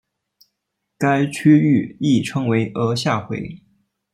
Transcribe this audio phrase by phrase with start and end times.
[0.97, 3.61] 该区域亦称为额下回。